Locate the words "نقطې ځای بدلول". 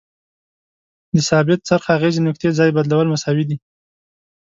2.27-3.07